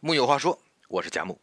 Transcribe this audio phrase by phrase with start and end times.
[0.00, 0.56] 木有话说，
[0.86, 1.40] 我是贾木。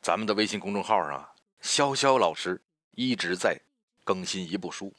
[0.00, 2.58] 咱们的微信公众号上，潇潇老师
[2.92, 3.60] 一直在
[4.04, 4.90] 更新一部书，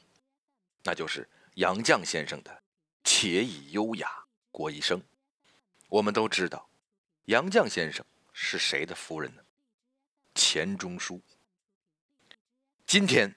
[0.84, 2.52] 那就是杨绛先生的
[3.02, 5.00] 《且以优雅过一生》。
[5.88, 6.70] 我们都知道，
[7.24, 9.42] 杨绛先生是谁的夫人呢？
[10.36, 11.20] 钱钟书。
[12.86, 13.34] 今天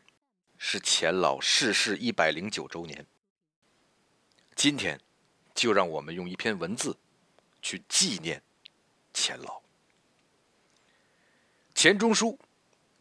[0.60, 3.04] 是钱老逝世一百零九周年。
[4.56, 5.02] 今天，
[5.56, 6.96] 就让我们用一篇文字
[7.64, 8.44] 去纪念。
[9.14, 9.62] 钱老，
[11.76, 12.40] 钱钟书，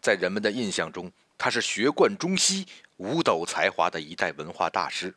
[0.02, 5.14] 在人们的印象中，他是学贯中西、五斗才华的一代文化大师，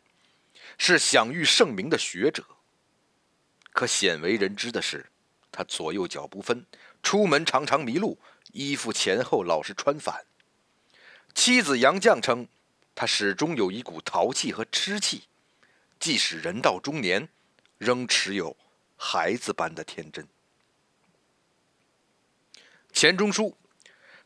[0.78, 2.46] 是享誉盛名的学者。
[3.72, 5.10] 可鲜为人知的是，
[5.52, 6.66] 他左右脚不分，
[7.02, 8.20] 出门常常迷路，
[8.52, 10.26] 衣服前后老是穿反。
[11.34, 12.48] 妻子杨绛称，
[12.94, 15.24] 他始终有一股淘气和痴气，
[16.00, 17.28] 即使人到中年，
[17.80, 18.56] 仍持有
[18.96, 20.28] 孩子般的天真。
[22.94, 23.58] 钱钟书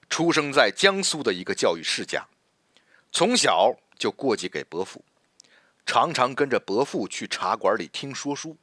[0.10, 2.28] 出生在江苏的一个教育世家，
[3.12, 5.04] 从小就过继给伯父，
[5.86, 8.58] 常常跟着伯父去茶馆里听说书，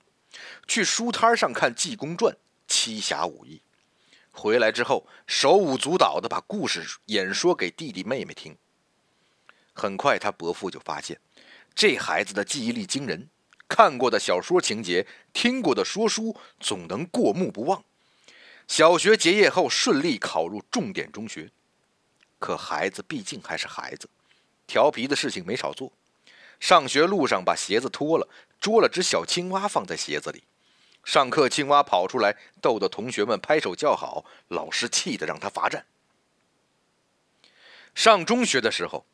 [0.69, 2.33] 去书摊上看《济公传》
[2.69, 3.63] 《七侠五义》，
[4.31, 8.57] 回来之后手舞足蹈的把故事演说给弟弟妹妹听。
[9.73, 11.19] 很快，他伯父就发现
[11.75, 13.31] 这孩子的记忆力惊人，
[13.67, 17.83] 看过的小说情节、听过的说书总能过目不忘。
[18.67, 21.51] 小学结业后，顺利考入重点中学。
[22.39, 24.09] 可孩子毕竟还是孩子，
[24.67, 25.93] 调皮的事情没少做。
[26.61, 28.29] 上学路上把鞋子脱了，
[28.61, 30.45] 捉了只小青蛙放在鞋子里。
[31.05, 34.25] 上课，青蛙跑出来，逗得同学们拍手叫好。
[34.49, 35.85] 老师气得让他罚站。
[37.95, 39.05] 上中学的时候，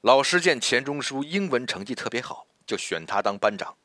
[0.00, 3.76] 老师见钱钟书英文成绩特别好，就选他当班长。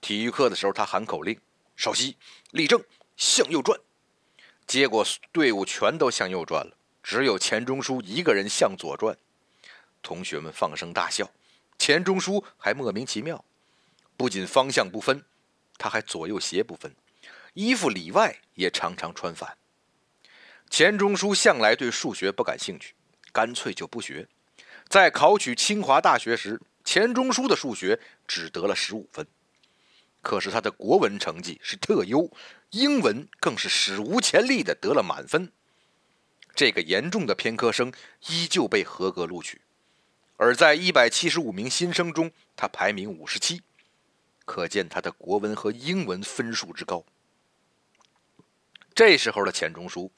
[0.00, 1.38] 体育课的时候，他喊口令：
[1.76, 2.16] 稍息，
[2.52, 2.82] 立正，
[3.16, 3.78] 向右转。
[4.66, 9.16] 结果队伍全都向右转了，只有钱钟书一个人向左转。
[10.02, 11.30] 同学们放声大笑，
[11.78, 13.44] 钱钟书还莫名其妙，
[14.16, 15.24] 不仅方向不分，
[15.78, 16.94] 他还左右斜不分，
[17.54, 19.56] 衣服里外也常常穿反。
[20.68, 22.94] 钱钟书向来对数学不感兴趣，
[23.32, 24.26] 干脆就不学。
[24.88, 29.26] 在考取清华大学时，钱钟书的数学只得了十五分。
[30.26, 32.28] 可是他的国文成绩是特优，
[32.70, 35.52] 英文更是史无前例的得了满分。
[36.52, 37.92] 这个严重的偏科生
[38.26, 39.60] 依旧被合格录取，
[40.36, 43.62] 而在一百七十五名新生中，他排名五十七，
[44.44, 47.04] 可见他的国文和英文分数之高。
[48.96, 50.10] 这时候的钱钟书，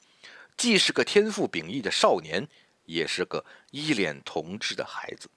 [0.57, 2.47] 既是个天赋秉异的少年，
[2.85, 5.29] 也是个一脸童稚的孩子。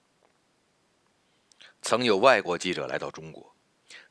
[1.82, 3.55] 曾有外国记者来到中国。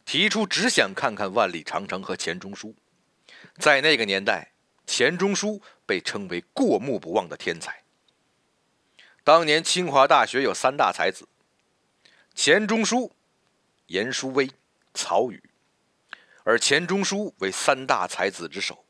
[0.06, 2.76] 提出只想看看万里长城和钱钟书，
[3.58, 4.52] 在那个年代，
[4.86, 7.84] 钱钟书被称为过目不忘的天才。
[9.24, 11.28] 当年清华大学有三大才子：
[12.34, 13.14] 钱钟书、
[13.88, 14.50] 颜殊威、
[14.94, 15.42] 曹禺，
[16.44, 18.84] 而钱钟书为三大才子之首。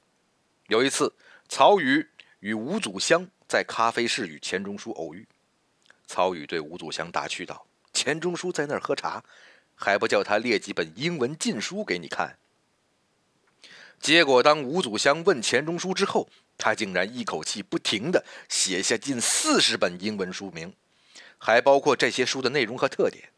[0.67, 1.13] 有一次，
[1.49, 2.07] 曹禺
[2.39, 5.27] 与吴祖湘在咖啡室与钱钟书偶遇，
[6.07, 9.23] 曹禺对吴祖湘打趣道：“钱钟书在那儿喝茶。”
[9.81, 12.37] 还不叫他列几本英文禁书给你看？
[13.99, 20.71] 结果当吴祖香问钱钟书之后，他竟然一口气不停的写下近四十本英文书名，
[21.39, 23.29] 还包括这些书的内容和特点。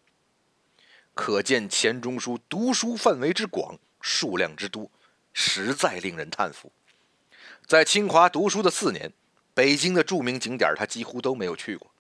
[1.13, 4.91] 可见钱钟书读书范围之广，数量之多，
[5.31, 6.73] 实在令人叹服。
[7.65, 9.13] 在清华读书的四年，
[9.53, 11.91] 北京的著名景点他几乎都没有去过，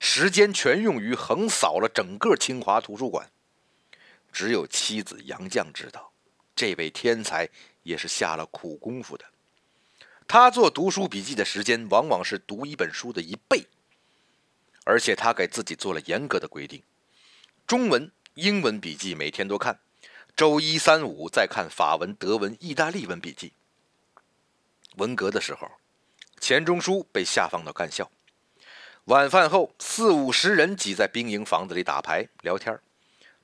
[0.00, 3.30] 时间全用于横扫了整个清华图书馆。
[4.32, 6.12] 只有妻子杨绛知道，
[6.56, 7.48] 这位天才
[7.82, 9.24] 也是下了苦功夫的。
[10.26, 13.66] 他做读书笔记的时间往往是读一本书的一倍，
[14.84, 16.82] 而且他给自己做了严格的规定：
[17.66, 19.78] 中文、英文笔记每天都看，
[20.34, 23.52] 周一、三、五再看法文、德文、意大利文笔记。
[24.96, 25.70] 文革的时候，
[26.40, 28.10] 钱钟书被下放到干校，
[29.04, 32.78] 晚饭后四五十人挤在兵营房子里打牌聊天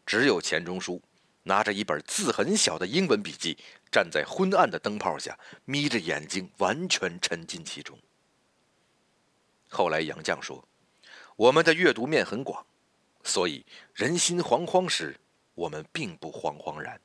[0.08, 1.02] 只有钱钟书
[1.42, 3.58] 拿着一本字很小的英文笔记，
[3.92, 7.98] 站在昏暗的灯泡下，眯着眼睛，完全沉浸其中。
[9.68, 10.66] 后来杨绛说
[11.36, 12.64] ：“我们的阅读面很广，
[13.22, 15.14] 所以人心惶惶时，
[15.54, 16.98] 我们并不惶惶然。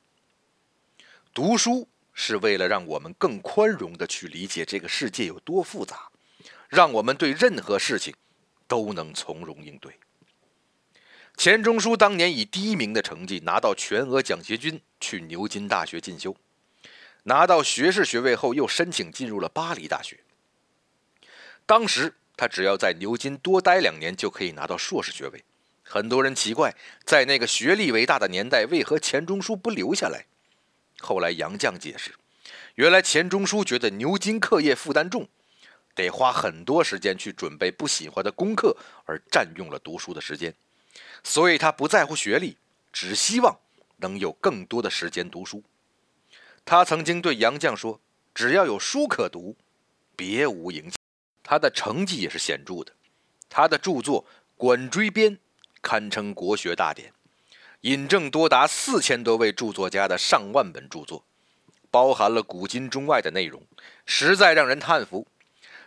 [1.34, 6.10] 读书是为了让我们更宽容的去理解这个世界有多复杂，
[6.70, 8.14] 让我们对任何事情
[8.66, 9.92] 都能从容应对。”
[11.36, 16.34] 钱钟书当年以第一名的成绩拿到全额奖学金去牛津大学进修，
[17.24, 20.20] 拿到学士学位后，又申请进入了巴黎大学。
[21.66, 25.44] 当时他只要在牛津多待两年，就可以拿到硕士学位。
[25.82, 30.24] 很多人奇怪，在那个学历为大的年代，为何钱钟书不留下来？
[31.00, 32.14] 后来杨绛解释，
[32.76, 35.28] 原来钱钟书觉得牛津课业负担重，
[35.94, 40.54] 得花很多时间去准备不喜欢的功课，而占用了读书的时间，
[41.24, 42.56] 所以他不在乎学历，
[42.92, 43.58] 只希望
[43.96, 45.64] 能有更多的时间读书。
[46.64, 48.00] 他曾经对杨绛说
[48.32, 49.56] ：“只要有书可读，
[50.14, 50.92] 别无影响。”
[51.42, 52.92] 他的成绩也是显著的，
[53.48, 54.22] 他的著作
[54.56, 55.32] 《管锥编》。
[55.82, 57.12] 堪称国学大典，
[57.82, 61.22] 引证多达四千多位著作家的上万本著作，
[61.90, 63.62] 包含了古今中外的内容，
[64.06, 65.26] 实在让人叹服。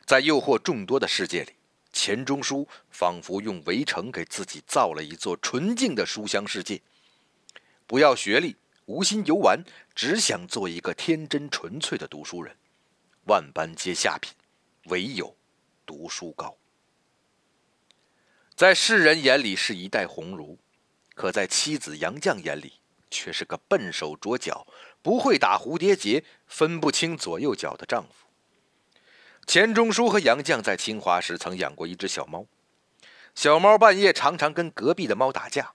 [0.05, 1.53] 在诱惑众多的世界里，
[1.97, 6.79] 钱钟书仿佛用围城给自己造了一座纯净的书香世界。
[7.87, 8.55] 不要学历，
[8.85, 9.63] 无心游玩，
[9.95, 12.55] 只想做一个天真纯粹的读书人。
[13.25, 14.31] 万般皆下品，
[14.85, 15.35] 唯有
[15.87, 16.55] 读书高。
[18.55, 20.59] 在世人眼里是一代鸿儒，
[21.15, 22.73] 可在妻子杨绛眼里
[23.09, 24.67] 却是个笨手拙脚、
[25.01, 28.26] 不会打蝴蝶结、分不清左右脚的丈夫。
[29.47, 32.45] 钱钟书和杨绛在清华时曾养过一只小猫，
[33.33, 35.71] 小猫半夜常常跟隔壁的猫打架。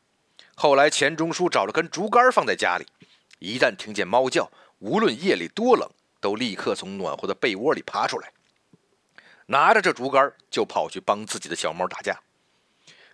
[0.55, 2.87] 后来钱钟书找了根竹竿放在家里，
[3.39, 5.91] 一旦听见猫叫，无论夜里多冷，
[6.21, 8.31] 都立刻从暖和的被窝里爬出来，
[9.47, 12.21] 拿着这竹竿就跑去帮自己的小猫打架。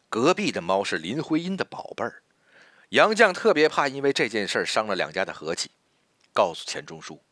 [0.09, 2.25] 隔壁的猫是林徽因的宝贝儿，
[2.89, 5.71] 杨绛特别怕因为这件事伤了两家的和气，
[6.35, 7.23] 告诉钱钟书，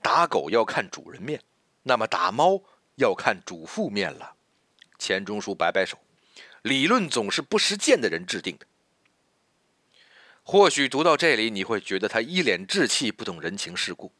[0.00, 1.42] 打狗要看主人面，
[1.82, 2.62] 那么打猫
[2.96, 4.34] 要看主妇面了。
[4.98, 5.98] 钱钟书摆摆手，
[6.62, 8.66] 理论总是不实践的人制定的。
[10.42, 14.12] 或许读到这里，你会觉得他一脸稚气，不懂人情世故。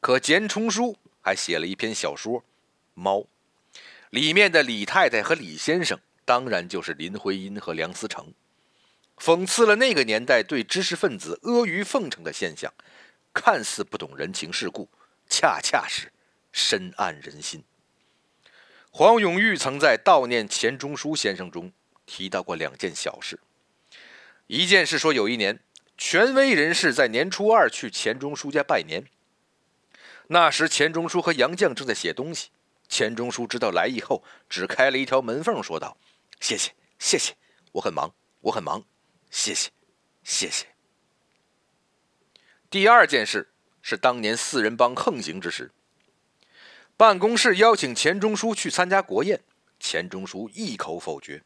[0.00, 2.40] 可钱钟书还写了一篇小说
[2.94, 3.18] 《猫》，
[4.10, 5.98] 里面的李太太和李先生。
[6.24, 8.32] 当然就是林徽因和梁思成，
[9.16, 12.72] 讽刺了那个年代对知识分子阿谀奉承的现象，
[13.34, 14.88] 看似不懂人情世故，
[15.28, 16.12] 恰恰是
[16.52, 17.64] 深谙人心。
[18.90, 21.72] 黄永玉曾在悼念钱钟书先生中
[22.06, 23.38] 提到过两件小事，
[24.48, 25.60] 一件事说有一年，
[25.96, 29.06] 权威人士在年初二去钱钟书家拜年，
[30.26, 32.50] 那时钱钟书和杨绛正在写东西，
[32.88, 35.96] 钱钟书知道来意后，只开了一条门缝，说道。
[36.40, 37.34] 谢谢，谢谢，
[37.72, 38.84] 我很忙，我很忙，
[39.30, 39.70] 谢谢，
[40.24, 40.66] 谢谢。
[42.68, 43.52] 第二件事
[43.82, 45.70] 是当年四人帮横行之时，
[47.00, 49.42] 办公室邀请钱钟书去参加国宴，
[49.78, 51.42] 钱钟书一口否决：“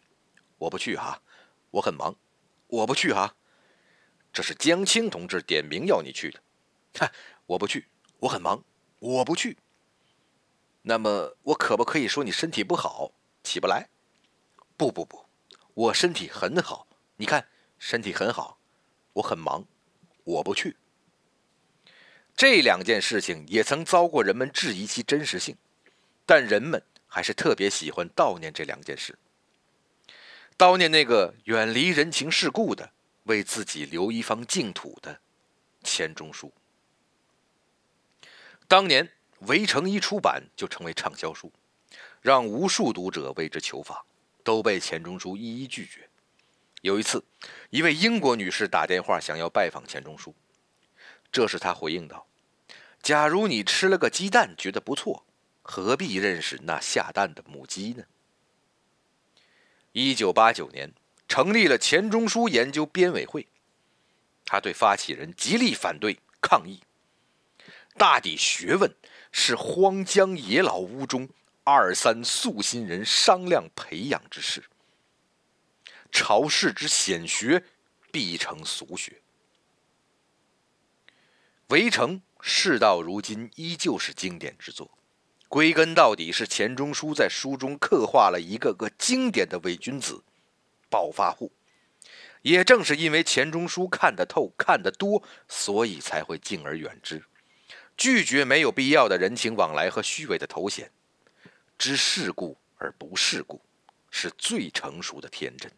[0.59, 1.23] 我不去哈，
[1.71, 2.17] 我很忙，
[2.67, 3.37] 我不去哈。”
[4.35, 6.41] 这是江青同志点名要你去的，
[6.99, 7.13] 哈，
[7.47, 7.87] 我不去，
[8.19, 8.65] 我很忙，
[8.99, 9.57] 我不去。
[10.83, 13.13] 那么我可不可以说你身体不好，
[13.45, 13.91] 起不来？
[14.77, 15.27] 不不不，
[15.75, 17.47] 我身体很好，你看
[17.79, 18.59] 身体很好，
[19.13, 19.65] 我很忙，
[20.25, 20.77] 我不去。
[22.37, 25.57] 这两件事情也曾遭过人们质疑其真实性，
[26.27, 29.19] 但人们还是特别喜欢悼念这两件事，
[30.59, 32.91] 悼念那个远离人情世故的、
[33.25, 35.21] 为自己留一方净土的
[35.83, 36.53] 钱钟书。
[38.67, 39.07] 当年
[39.47, 41.53] 《围城》一出版就成为畅销书，
[42.21, 44.05] 让无数读者为之求访。
[44.45, 46.07] 都被钱钟书一一拒绝。
[46.83, 47.25] 有一次，
[47.71, 50.35] 一位英国女士打电话想要拜访钱钟书，
[51.35, 52.29] 这时他回应道
[53.03, 55.27] ：“假如你吃了个鸡蛋觉得不错，
[55.63, 58.05] 何必认识那下蛋的母鸡呢？”
[59.91, 60.95] 一九八九年，
[61.27, 63.49] 成立了钱钟书研究编委会，
[64.45, 66.85] 他对发起人极力反对抗议。
[67.99, 68.95] 大抵学问
[69.33, 71.29] 是荒江野老屋中。
[71.65, 74.63] 二三素心人商量培养之事，
[76.13, 77.65] 朝世之显学
[78.13, 79.23] 必成俗学。
[81.75, 84.97] 围城事到如今依旧是经典之作，
[85.49, 90.23] 归根到底是钱钟书在书中刻画了一个个经典的伪君子、
[90.89, 91.51] 暴发户。
[92.43, 97.25] 也正是因为钱钟书看得透、看得多，所以才会敬而远之，
[97.97, 100.93] 拒绝没有必要的人情往来和虚伪的头衔。
[101.77, 103.61] 知世故而不世故，
[104.13, 105.69] 是最成熟的天真。《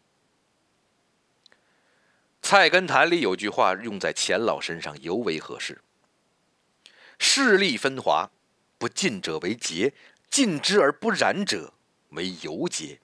[2.49, 5.81] 菜根谭》里有句话用在钱老身上尤为合适
[7.19, 8.31] ：“势力分华，
[8.77, 9.93] 不进者为节，
[10.29, 11.73] 进之而不染者
[12.11, 13.01] 为尤节。”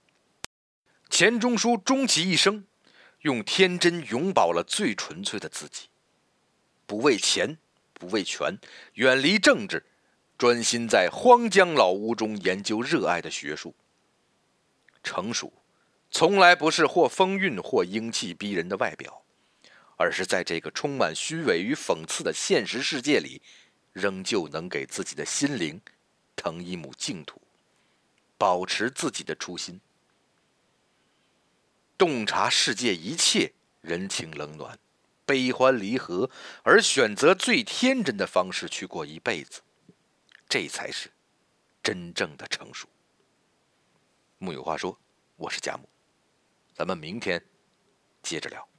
[1.12, 2.66] 钱钟书终其一生，
[3.24, 5.90] 用天真永葆了最纯粹的自己，
[6.86, 7.58] 不为钱，
[7.94, 8.58] 不为权，
[8.94, 9.86] 远离政治，
[10.38, 13.76] 专心在荒江老屋中研究热爱的学术。
[15.04, 15.52] 成熟，
[16.10, 19.23] 从来不是或风韵或英气逼人的外表，
[19.98, 23.42] 而是在这个充满虚伪与讽刺的现实世界里，
[23.92, 25.82] 仍旧能给自己的心灵
[26.36, 27.42] 腾一亩净土，
[28.38, 29.80] 保持自己的初心，
[31.98, 34.78] 洞察世界一切人情冷暖。
[35.26, 36.30] 悲欢离合，
[36.64, 39.62] 而选择最天真的方式去过一辈子，
[40.50, 41.10] 这才是
[41.82, 42.90] 真正的成熟。
[44.38, 45.00] 木有话说，
[45.38, 45.88] 我是贾木，
[46.74, 47.42] 咱们明天
[48.22, 48.73] 接着聊。